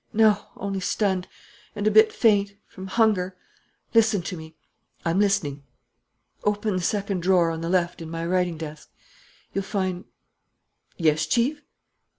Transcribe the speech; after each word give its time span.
"No, 0.13 0.47
only 0.57 0.79
stunned 0.79 1.27
and 1.75 1.85
a 1.85 1.91
bit 1.91 2.11
faint 2.11 2.55
from 2.65 2.87
hunger.... 2.87 3.37
Listen 3.93 4.23
to 4.23 4.35
me." 4.35 4.55
"I'm 5.05 5.19
listening." 5.19 5.61
"Open 6.43 6.75
the 6.75 6.81
second 6.81 7.19
drawer 7.21 7.51
on 7.51 7.61
the 7.61 7.69
left 7.69 8.01
in 8.01 8.09
my 8.09 8.25
writing 8.25 8.57
desk.... 8.57 8.89
You'll 9.53 9.63
find" 9.63 10.05
"Yes, 10.97 11.27
Chief?" 11.27 11.61